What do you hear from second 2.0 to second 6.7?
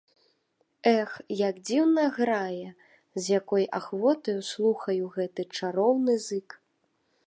грае, з якою ахвотаю слухаю гэты чароўны зык!